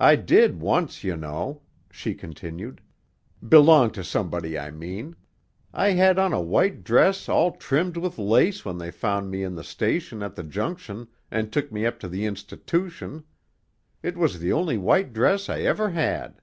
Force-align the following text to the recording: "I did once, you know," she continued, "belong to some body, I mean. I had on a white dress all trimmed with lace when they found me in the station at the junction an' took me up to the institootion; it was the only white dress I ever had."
"I 0.00 0.16
did 0.16 0.58
once, 0.60 1.04
you 1.04 1.16
know," 1.16 1.62
she 1.92 2.12
continued, 2.14 2.80
"belong 3.48 3.92
to 3.92 4.02
some 4.02 4.30
body, 4.30 4.58
I 4.58 4.72
mean. 4.72 5.14
I 5.72 5.90
had 5.90 6.18
on 6.18 6.32
a 6.32 6.40
white 6.40 6.82
dress 6.82 7.28
all 7.28 7.52
trimmed 7.52 7.96
with 7.96 8.18
lace 8.18 8.64
when 8.64 8.78
they 8.78 8.90
found 8.90 9.30
me 9.30 9.44
in 9.44 9.54
the 9.54 9.62
station 9.62 10.24
at 10.24 10.34
the 10.34 10.42
junction 10.42 11.06
an' 11.30 11.50
took 11.50 11.70
me 11.70 11.86
up 11.86 12.00
to 12.00 12.08
the 12.08 12.26
institootion; 12.26 13.22
it 14.02 14.16
was 14.16 14.40
the 14.40 14.52
only 14.52 14.76
white 14.76 15.12
dress 15.12 15.48
I 15.48 15.60
ever 15.60 15.90
had." 15.90 16.40